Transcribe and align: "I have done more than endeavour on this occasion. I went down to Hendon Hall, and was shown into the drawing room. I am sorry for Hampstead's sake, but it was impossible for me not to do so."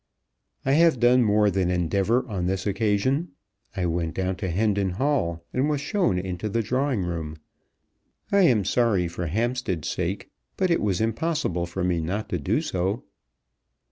"I 0.65 0.71
have 0.71 0.99
done 0.99 1.21
more 1.23 1.51
than 1.51 1.69
endeavour 1.69 2.27
on 2.27 2.47
this 2.47 2.65
occasion. 2.65 3.33
I 3.77 3.85
went 3.85 4.15
down 4.15 4.35
to 4.37 4.49
Hendon 4.49 4.89
Hall, 4.89 5.45
and 5.53 5.69
was 5.69 5.79
shown 5.79 6.17
into 6.17 6.49
the 6.49 6.63
drawing 6.63 7.03
room. 7.03 7.35
I 8.31 8.41
am 8.41 8.65
sorry 8.65 9.07
for 9.07 9.27
Hampstead's 9.27 9.87
sake, 9.89 10.31
but 10.57 10.71
it 10.71 10.81
was 10.81 11.01
impossible 11.01 11.67
for 11.67 11.83
me 11.83 12.01
not 12.01 12.29
to 12.29 12.39
do 12.39 12.61
so." 12.63 13.03